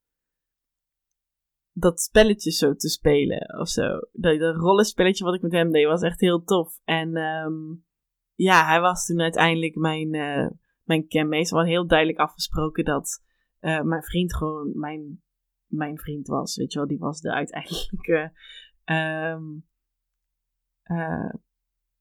[1.72, 3.98] dat spelletje zo te spelen of zo.
[4.12, 6.80] Dat, rollenspelletje wat ik met hem deed was echt heel tof.
[6.84, 7.84] En um,
[8.34, 10.50] ja, hij was toen uiteindelijk mijn, uh,
[10.90, 11.56] mijn cammeester.
[11.56, 13.22] We hadden heel duidelijk afgesproken dat
[13.60, 15.22] uh, mijn vriend gewoon mijn
[15.66, 16.56] mijn vriend was.
[16.56, 18.32] Weet je wel, die was de uiteindelijke
[18.84, 19.66] um,
[20.84, 21.34] uh,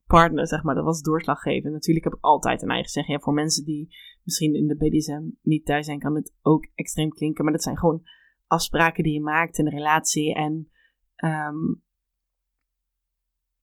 [0.05, 0.75] partner, zeg maar.
[0.75, 1.73] Dat was doorslaggevend.
[1.73, 3.13] Natuurlijk heb ik altijd een eigen zeggen.
[3.13, 7.09] Ja, voor mensen die misschien in de BDSM niet thuis zijn, kan het ook extreem
[7.09, 7.43] klinken.
[7.43, 8.01] Maar dat zijn gewoon
[8.47, 10.33] afspraken die je maakt in een relatie.
[10.33, 10.69] En
[11.15, 11.83] um,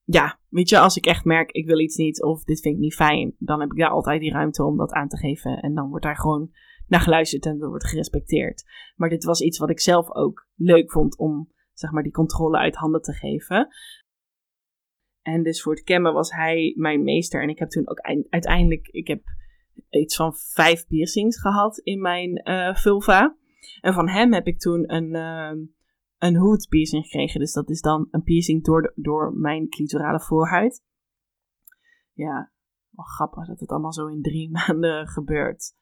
[0.09, 2.81] ja, weet je, als ik echt merk, ik wil iets niet of dit vind ik
[2.81, 5.61] niet fijn, dan heb ik daar altijd die ruimte om dat aan te geven.
[5.61, 6.51] En dan wordt daar gewoon
[6.87, 8.65] naar geluisterd en dat wordt gerespecteerd.
[8.97, 12.59] Maar dit was iets wat ik zelf ook leuk vond om, zeg maar, die controle
[12.59, 13.69] uit handen te geven.
[15.23, 17.43] En dus voor het cammen was hij mijn meester.
[17.43, 19.23] En ik heb toen ook uiteindelijk, ik heb
[19.91, 23.37] iets van vijf piercings gehad in mijn uh, vulva.
[23.81, 25.67] En van hem heb ik toen een, uh,
[26.19, 27.41] een hood piercing gekregen.
[27.41, 30.83] Dus dat is dan een piercing door, door mijn clitorale voorhuid.
[32.13, 32.53] Ja,
[32.91, 35.75] wel grappig dat het allemaal zo in drie maanden gebeurt.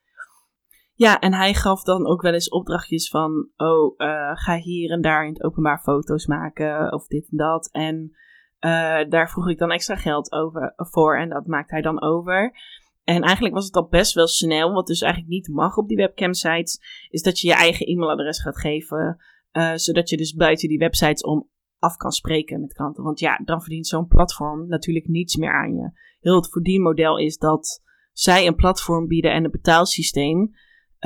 [0.96, 5.00] Ja, en hij gaf dan ook wel eens opdrachtjes van: oh, uh, ga hier en
[5.00, 7.70] daar in het openbaar foto's maken of dit en dat.
[7.72, 8.16] En
[8.60, 12.52] uh, daar vroeg ik dan extra geld over, voor en dat maakt hij dan over.
[13.04, 15.96] En eigenlijk was het al best wel snel, wat dus eigenlijk niet mag op die
[15.96, 19.18] webcam sites, is dat je je eigen e-mailadres gaat geven,
[19.56, 23.04] uh, zodat je dus buiten die websites om af kan spreken met klanten.
[23.04, 25.90] Want ja, dan verdient zo'n platform natuurlijk niets meer aan je.
[26.20, 30.52] Heel het verdienmodel is dat zij een platform bieden en een betaalsysteem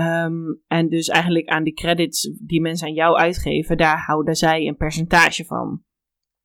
[0.00, 4.66] Um, en dus eigenlijk aan die credits die mensen aan jou uitgeven, daar houden zij
[4.66, 5.82] een percentage van.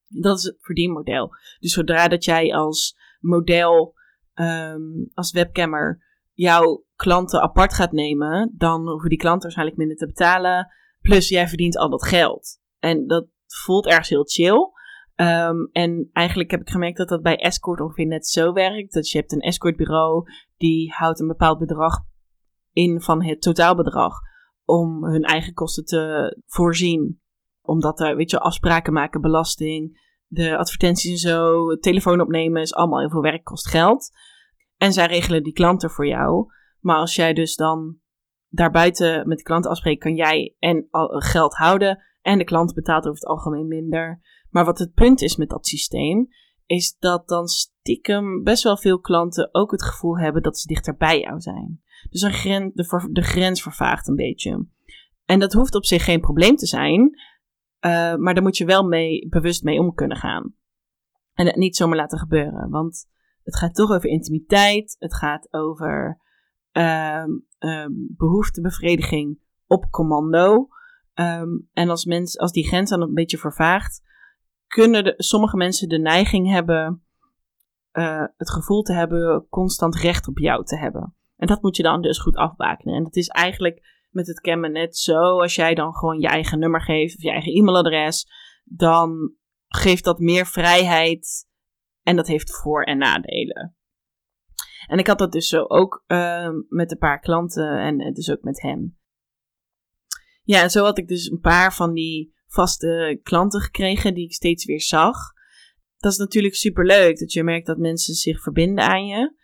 [0.08, 1.36] Dat is het verdienmodel.
[1.60, 3.94] Dus zodra dat jij als model,
[4.34, 10.06] um, als webcammer, jouw klanten apart gaat nemen, dan hoeven die klanten waarschijnlijk minder te
[10.06, 10.68] betalen.
[11.04, 12.60] Plus jij verdient al dat geld.
[12.80, 14.72] En dat voelt ergens heel chill.
[15.16, 18.94] Um, en eigenlijk heb ik gemerkt dat dat bij escort ongeveer net zo werkt.
[18.94, 20.24] Dat je hebt een escortbureau,
[20.58, 22.00] die houdt een bepaald bedrag
[22.72, 24.14] in van het totaalbedrag
[24.66, 27.22] om hun eigen kosten te voorzien.
[27.62, 33.00] Omdat er, weet je, afspraken maken, belasting, de advertenties en zo, telefoon opnemen is allemaal
[33.00, 34.12] heel veel werk, kost geld.
[34.78, 36.46] En zij regelen die klanten voor jou.
[36.80, 37.98] Maar als jij dus dan
[38.56, 43.20] daarbuiten met de klant afspreekt, kan jij en geld houden en de klant betaalt over
[43.20, 44.22] het algemeen minder.
[44.50, 46.28] Maar wat het punt is met dat systeem,
[46.66, 50.96] is dat dan stiekem best wel veel klanten ook het gevoel hebben dat ze dichter
[50.96, 51.82] bij jou zijn.
[52.10, 52.74] Dus een grens,
[53.12, 54.68] de, grens vervaagt een beetje.
[55.26, 57.02] En dat hoeft op zich geen probleem te zijn,
[57.86, 60.56] uh, maar daar moet je wel mee, bewust mee om kunnen gaan.
[61.34, 63.10] En het niet zomaar laten gebeuren, want
[63.44, 66.22] het gaat toch over intimiteit, het gaat over
[66.74, 67.24] uh,
[67.60, 70.68] um, behoeftebevrediging op commando.
[71.14, 74.02] Um, en als, mens, als die grens dan een beetje vervaagt,
[74.68, 77.04] kunnen de, sommige mensen de neiging hebben
[77.94, 81.16] uh, het gevoel te hebben constant recht op jou te hebben.
[81.38, 82.96] En dat moet je dan dus goed afbakenen.
[82.96, 85.42] En dat is eigenlijk met het cammen net zo.
[85.42, 88.28] Als jij dan gewoon je eigen nummer geeft of je eigen e-mailadres,
[88.64, 89.34] dan
[89.68, 91.48] geeft dat meer vrijheid
[92.04, 93.76] en dat heeft voor- en nadelen.
[94.88, 98.42] En ik had dat dus zo ook uh, met een paar klanten en dus ook
[98.42, 98.98] met hem.
[100.44, 104.34] Ja, en zo had ik dus een paar van die vaste klanten gekregen die ik
[104.34, 105.18] steeds weer zag.
[105.98, 109.42] Dat is natuurlijk super leuk dat je merkt dat mensen zich verbinden aan je.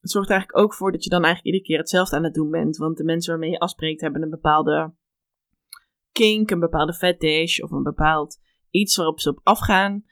[0.00, 2.50] Het zorgt eigenlijk ook voor dat je dan eigenlijk iedere keer hetzelfde aan het doen
[2.50, 2.76] bent.
[2.76, 4.94] Want de mensen waarmee je afspreekt hebben een bepaalde
[6.12, 8.38] kink, een bepaalde fetish of een bepaald
[8.70, 10.04] iets waarop ze op afgaan.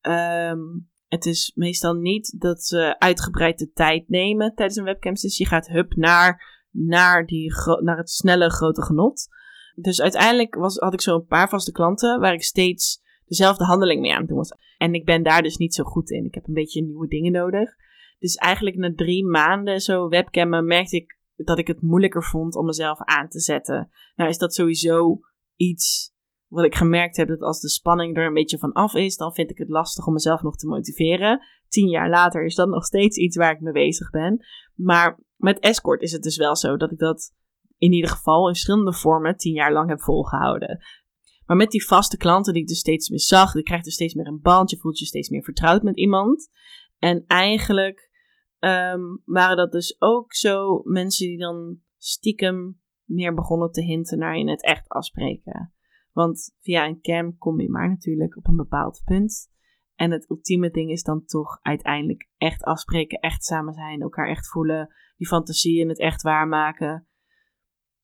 [0.00, 0.60] Ehm,
[1.08, 5.14] het is meestal niet dat ze uitgebreid de tijd nemen tijdens een webcam.
[5.14, 9.28] Dus je gaat hup naar, naar, die naar het snelle grote genot.
[9.74, 14.00] Dus uiteindelijk was, had ik zo een paar vaste klanten waar ik steeds dezelfde handeling
[14.00, 14.56] mee aan het doen was.
[14.78, 16.24] En ik ben daar dus niet zo goed in.
[16.24, 17.74] Ik heb een beetje nieuwe dingen nodig.
[18.18, 22.66] Dus eigenlijk na drie maanden zo webcammen merkte ik dat ik het moeilijker vond om
[22.66, 23.90] mezelf aan te zetten.
[24.16, 25.20] Nou is dat sowieso
[25.56, 26.13] iets
[26.54, 29.34] wat ik gemerkt heb, dat als de spanning er een beetje van af is, dan
[29.34, 31.40] vind ik het lastig om mezelf nog te motiveren.
[31.68, 34.44] Tien jaar later is dat nog steeds iets waar ik mee bezig ben.
[34.74, 37.32] Maar met escort is het dus wel zo dat ik dat
[37.78, 40.78] in ieder geval in verschillende vormen tien jaar lang heb volgehouden.
[41.46, 44.14] Maar met die vaste klanten die ik dus steeds meer zag, je krijgt dus steeds
[44.14, 46.48] meer een band, je voelt je steeds meer vertrouwd met iemand.
[46.98, 48.10] En eigenlijk
[48.58, 54.36] ehm, waren dat dus ook zo mensen die dan stiekem meer begonnen te hinten naar
[54.36, 55.73] in het echt afspreken.
[56.14, 59.52] Want via een cam kom je maar natuurlijk op een bepaald punt.
[59.94, 64.48] En het ultieme ding is dan toch uiteindelijk echt afspreken, echt samen zijn, elkaar echt
[64.48, 67.08] voelen, die fantasieën het echt waarmaken.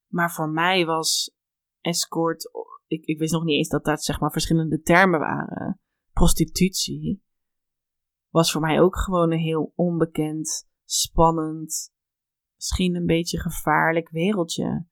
[0.06, 1.36] Maar voor mij was
[1.80, 2.50] escort,
[2.86, 5.80] ik, ik wist nog niet eens dat dat zeg maar verschillende termen waren.
[6.12, 7.22] Prostitutie
[8.28, 11.92] was voor mij ook gewoon een heel onbekend, spannend,
[12.54, 14.86] misschien een beetje gevaarlijk wereldje.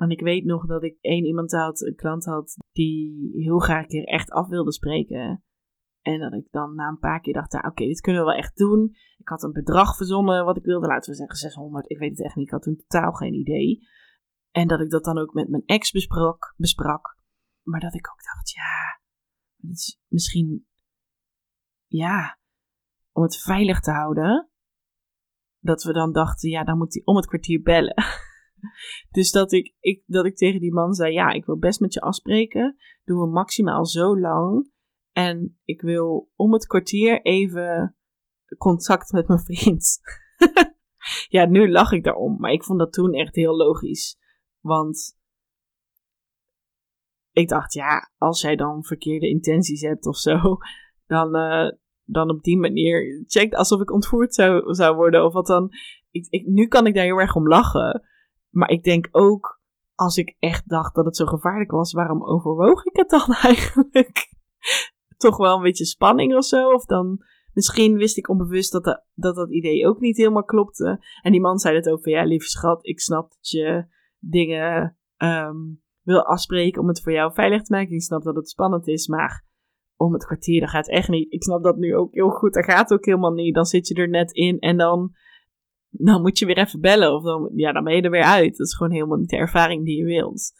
[0.00, 3.82] En ik weet nog dat ik één iemand had, een klant had, die heel graag
[3.82, 5.44] een keer echt af wilde spreken.
[6.00, 8.56] En dat ik dan na een paar keer dacht, oké, dit kunnen we wel echt
[8.56, 8.90] doen.
[9.16, 11.90] Ik had een bedrag verzonnen wat ik wilde, laten we zeggen 600.
[11.90, 13.88] Ik weet het echt niet, ik had toen totaal geen idee.
[14.50, 16.54] En dat ik dat dan ook met mijn ex besprak.
[16.56, 17.16] besprak.
[17.62, 19.00] Maar dat ik ook dacht, ja,
[20.08, 20.66] misschien,
[21.86, 22.38] ja,
[23.12, 24.50] om het veilig te houden.
[25.58, 27.94] Dat we dan dachten, ja, dan moet hij om het kwartier bellen.
[29.10, 31.92] Dus dat ik, ik, dat ik tegen die man zei: Ja, ik wil best met
[31.92, 32.76] je afspreken.
[33.04, 34.70] Doen we maximaal zo lang.
[35.12, 37.96] En ik wil om het kwartier even
[38.58, 40.00] contact met mijn vriend.
[41.28, 42.36] ja, nu lach ik daarom.
[42.38, 44.18] Maar ik vond dat toen echt heel logisch.
[44.60, 45.18] Want
[47.32, 50.58] ik dacht, ja, als jij dan verkeerde intenties hebt of zo,
[51.06, 51.70] dan, uh,
[52.04, 55.24] dan op die manier checkt alsof ik ontvoerd zou, zou worden.
[55.24, 55.68] Of wat dan.
[56.10, 58.02] Ik, ik, nu kan ik daar heel erg om lachen.
[58.50, 59.60] Maar ik denk ook,
[59.94, 64.28] als ik echt dacht dat het zo gevaarlijk was, waarom overwoog ik het dan eigenlijk?
[65.16, 66.68] Toch wel een beetje spanning of zo?
[66.68, 71.04] Of dan, misschien wist ik onbewust dat, dat dat idee ook niet helemaal klopte.
[71.22, 73.86] En die man zei het ook van, ja, lieve schat, ik snap dat je
[74.18, 77.94] dingen um, wil afspreken om het voor jou veilig te maken.
[77.94, 79.48] Ik snap dat het spannend is, maar
[79.96, 81.32] om het kwartier, dat gaat echt niet.
[81.32, 83.54] Ik snap dat nu ook heel goed, dat gaat ook helemaal niet.
[83.54, 85.12] Dan zit je er net in en dan
[85.90, 87.14] dan moet je weer even bellen.
[87.14, 88.56] Of dan, ja, dan ben je er weer uit.
[88.56, 90.52] Dat is gewoon helemaal niet de ervaring die je wilt.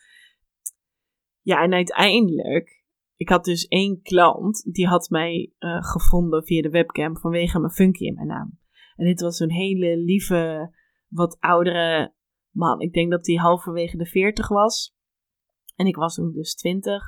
[1.42, 2.84] Ja, en uiteindelijk,
[3.16, 7.72] ik had dus één klant, die had mij uh, gevonden via de webcam vanwege mijn
[7.72, 8.58] funky in mijn naam.
[8.96, 10.74] En dit was een hele lieve,
[11.08, 12.14] wat oudere
[12.50, 12.80] man.
[12.80, 14.96] Ik denk dat hij halverwege de 40 was.
[15.76, 17.02] En ik was toen dus 20.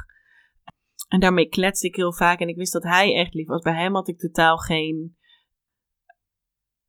[1.08, 2.40] En daarmee kletste ik heel vaak.
[2.40, 3.62] En ik wist dat hij echt lief was.
[3.62, 5.16] Bij hem had ik totaal geen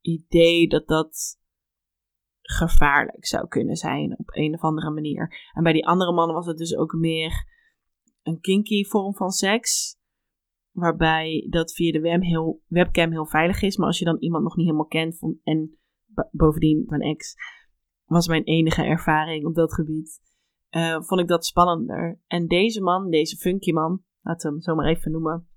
[0.04, 1.42] idee dat dat
[2.42, 5.50] gevaarlijk zou kunnen zijn op een of andere manier.
[5.54, 7.52] En bij die andere mannen was het dus ook meer
[8.24, 9.98] een kinky vorm van seks.
[10.72, 13.78] Waarbij dat via de webcam heel, webcam heel veilig is.
[13.78, 15.18] Maar als je dan iemand nog niet helemaal kent.
[15.18, 15.78] Vond, en
[16.32, 17.36] bovendien, mijn ex
[18.06, 20.22] was mijn enige ervaring op dat gebied.
[20.72, 22.20] Uh, vond ik dat spannender.
[22.28, 25.48] En deze man, deze funky man, laten we hem zo maar even noemen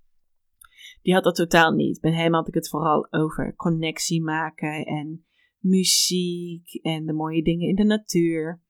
[1.06, 2.00] die had dat totaal niet.
[2.00, 5.26] Bij hem had ik het vooral over connectie maken en
[5.58, 8.62] muziek en de mooie dingen in de natuur.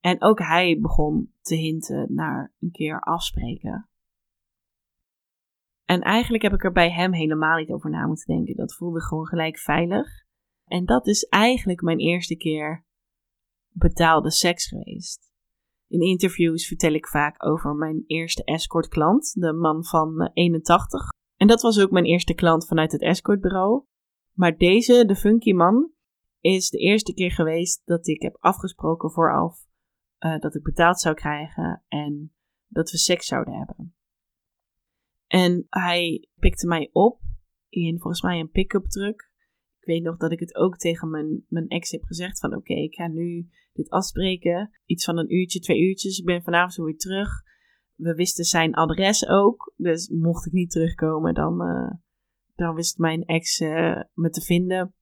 [0.00, 3.88] En ook hij begon te hinten naar een keer afspreken.
[5.84, 8.56] En eigenlijk heb ik er bij hem helemaal niet over na moeten denken.
[8.56, 10.08] Dat voelde gewoon gelijk veilig.
[10.64, 12.84] En dat is eigenlijk mijn eerste keer
[13.68, 15.32] betaalde seks geweest.
[15.88, 21.12] In interviews vertel ik vaak over mijn eerste escort klant, de man van 81,
[21.44, 23.84] en dat was ook mijn eerste klant vanuit het escortbureau.
[24.32, 25.90] Maar deze, de funky man,
[26.40, 29.66] is de eerste keer geweest dat ik heb afgesproken vooraf
[30.18, 32.32] uh, dat ik betaald zou krijgen en
[32.66, 33.94] dat we seks zouden hebben.
[35.26, 37.20] En hij pikte mij op
[37.68, 39.30] in volgens mij een pick-up truck.
[39.80, 42.74] Ik weet nog dat ik het ook tegen mijn, mijn ex heb gezegd van oké,
[42.74, 44.70] ik ga nu dit afspreken.
[44.84, 46.18] Iets van een uurtje, twee uurtjes.
[46.18, 47.42] Ik ben vanavond weer terug
[48.04, 49.72] we wisten zijn adres ook.
[49.76, 51.90] Dus mocht ik niet terugkomen, dan, uh,
[52.54, 54.94] dan wist mijn ex uh, me te vinden.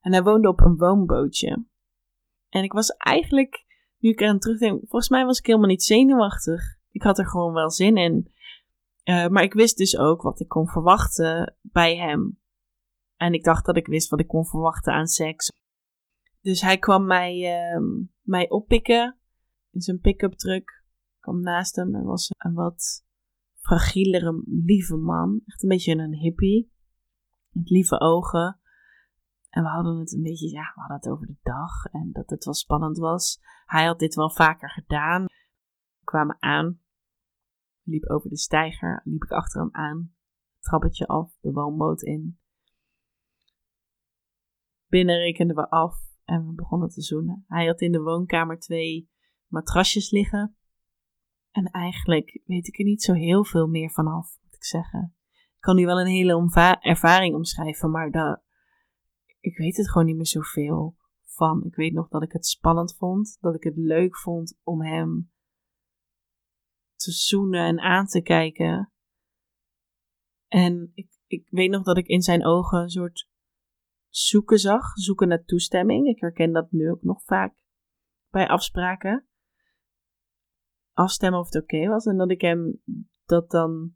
[0.00, 1.64] En hij woonde op een woonbootje.
[2.48, 3.64] En ik was eigenlijk,
[3.98, 6.62] nu ik eraan terugdenk, volgens mij was ik helemaal niet zenuwachtig.
[6.90, 8.32] Ik had er gewoon wel zin in.
[9.04, 12.38] Uh, maar ik wist dus ook wat ik kon verwachten bij hem.
[13.16, 15.52] En ik dacht dat ik wist wat ik kon verwachten aan seks.
[16.40, 17.36] Dus hij kwam mij,
[17.74, 17.82] uh,
[18.20, 19.16] mij oppikken
[19.70, 20.79] in zijn pick-up truck.
[21.20, 23.04] Kwam naast hem en was een wat
[23.54, 25.40] fragielere, lieve man.
[25.46, 26.72] Echt een beetje een hippie.
[27.50, 28.60] Met lieve ogen.
[29.48, 32.30] En we hadden het een beetje, ja, we hadden het over de dag en dat
[32.30, 33.40] het wel spannend was.
[33.64, 35.24] Hij had dit wel vaker gedaan.
[35.24, 36.80] We kwamen aan,
[37.82, 40.14] liep over de steiger, liep ik achter hem aan,
[40.58, 42.38] trappetje af, de woonboot in.
[44.86, 47.44] Binnen rekenden we af en we begonnen te zoenen.
[47.46, 49.10] Hij had in de woonkamer twee
[49.46, 50.56] matrasjes liggen.
[51.50, 55.14] En eigenlijk weet ik er niet zo heel veel meer vanaf, moet ik zeggen.
[55.28, 58.42] Ik kan nu wel een hele ervaring omschrijven, maar dat,
[59.40, 61.64] ik weet het gewoon niet meer zoveel van.
[61.64, 65.30] Ik weet nog dat ik het spannend vond, dat ik het leuk vond om hem
[66.94, 68.92] te zoenen en aan te kijken.
[70.48, 73.28] En ik, ik weet nog dat ik in zijn ogen een soort
[74.08, 76.06] zoeken zag, zoeken naar toestemming.
[76.06, 77.54] Ik herken dat nu ook nog vaak
[78.30, 79.29] bij afspraken.
[80.92, 82.80] Afstemmen of het oké was en dat ik hem
[83.24, 83.94] dat dan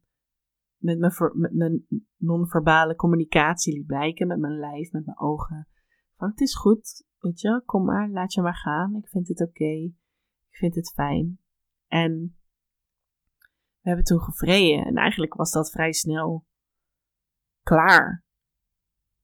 [0.77, 1.13] met mijn,
[1.57, 1.87] mijn
[2.17, 5.69] non-verbale communicatie liet blijken, met mijn lijf, met mijn ogen.
[6.17, 8.97] Van het is goed, weet je, kom maar, laat je maar gaan.
[8.97, 9.73] Ik vind het oké,
[10.51, 11.39] ik vind het fijn.
[11.87, 12.39] En
[13.81, 16.47] we hebben toen gevreden en eigenlijk was dat vrij snel
[17.63, 18.25] klaar.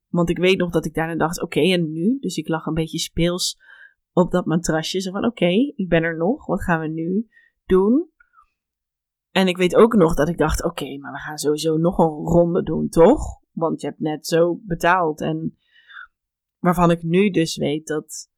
[0.09, 2.19] Want ik weet nog dat ik daarna dacht, oké, en nu?
[2.19, 3.59] Dus ik lag een beetje speels
[4.13, 5.01] op dat matrasje.
[5.01, 7.29] Zo van, oké, ik ben er nog, wat gaan we nu
[7.71, 8.11] doen?
[9.31, 12.07] En ik weet ook nog dat ik dacht: oké, maar we gaan sowieso nog een
[12.07, 13.41] ronde doen, toch?
[13.51, 15.21] Want je hebt net zo betaald.
[15.21, 15.59] En
[16.59, 18.31] waarvan ik nu dus weet dat,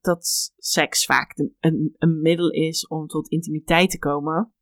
[0.00, 4.52] dat seks vaak een, een middel is om tot intimiteit te komen.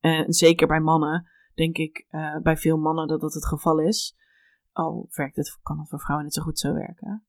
[0.00, 4.16] En zeker bij mannen, denk ik, uh, bij veel mannen dat dat het geval is.
[4.72, 7.26] Al werkt het, kan het voor vrouwen net zo goed zo werken.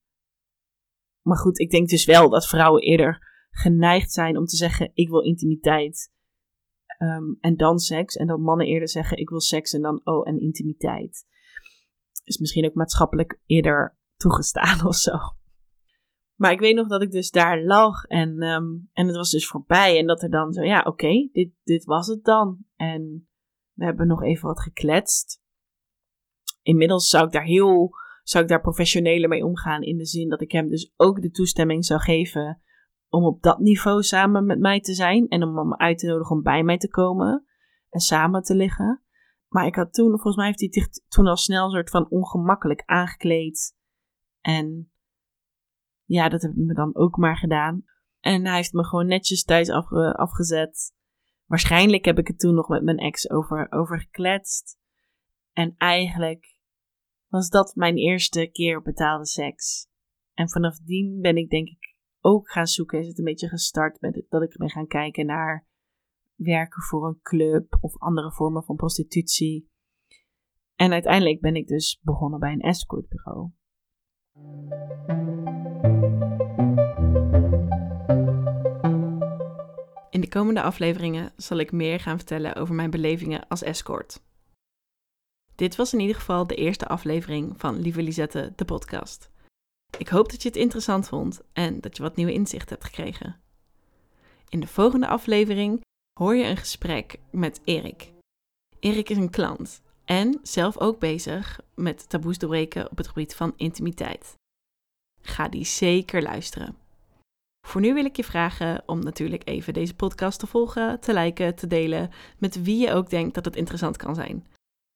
[1.22, 5.10] Maar goed, ik denk dus wel dat vrouwen eerder geneigd zijn om te zeggen: ik
[5.10, 6.14] wil intimiteit.
[6.97, 8.16] Ehm, en dan seks.
[8.16, 11.26] En dat mannen eerder zeggen: ik wil seks en dan oh, en intimiteit.
[12.24, 15.18] Is misschien ook maatschappelijk eerder toegestaan of zo.
[16.36, 19.47] Maar ik weet nog dat ik dus daar lag en, ehm, en het was dus
[19.47, 19.97] voorbij.
[19.97, 22.58] En dat er dan zo, ja, oké, dit, dit was het dan.
[22.76, 23.28] En
[23.74, 25.43] we hebben nog even wat gekletst.
[26.62, 27.91] Inmiddels zou ik daar heel,
[28.24, 29.82] zou ik daar professioneler mee omgaan.
[29.82, 32.62] In de zin dat ik hem dus ook de toestemming zou geven
[33.16, 36.36] om op dat niveau samen met mij te zijn en om hem uit te nodigen
[36.36, 37.45] om bij mij te komen
[37.89, 39.01] en samen te liggen.
[39.47, 42.09] Maar ik had toen, volgens mij heeft hij zich toen al snel een soort van
[42.09, 43.76] ongemakkelijk aangekleed.
[44.41, 44.91] En
[46.03, 47.84] ja, dat heb ik me dan ook maar gedaan.
[48.20, 50.93] En hij heeft me gewoon netjes thuis afgezet.
[51.45, 54.80] Waarschijnlijk heb ik het toen nog met mijn ex over, over gekletst.
[55.53, 56.59] En eigenlijk
[57.28, 59.88] was dat mijn eerste keer betaalde seks.
[60.34, 61.84] En vanaf die ben ik denk ik
[62.26, 65.67] ook gaan zoeken, is het een beetje gestart met dat ik ben gaan kijken naar
[66.36, 69.69] werken voor een club of andere vormen van prostitutie.
[70.76, 73.49] En uiteindelijk ben ik dus begonnen bij een escortbureau.
[80.09, 84.23] In de komende afleveringen zal ik meer gaan vertellen over mijn belevingen als escort.
[85.55, 89.34] Dit was in ieder geval de eerste aflevering van Lieve Lisette, de podcast.
[89.97, 93.39] Ik hoop dat je het interessant vond en dat je wat nieuwe inzicht hebt gekregen.
[94.49, 95.81] In de volgende aflevering
[96.19, 98.11] hoor je een gesprek met Erik.
[98.79, 103.53] Erik is een klant en zelf ook bezig met taboes doorbreken op het gebied van
[103.57, 104.33] intimiteit.
[105.21, 106.75] Ga die zeker luisteren.
[107.67, 111.55] Voor nu wil ik je vragen om natuurlijk even deze podcast te volgen, te liken,
[111.55, 114.47] te delen met wie je ook denkt dat het interessant kan zijn.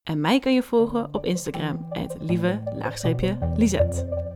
[0.07, 4.27] En mij kan je volgen op Instagram, het lieve-lisette.